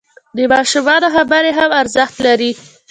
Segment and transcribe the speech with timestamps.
[0.35, 2.51] د ماشومانو خبرې هم ارزښت لري.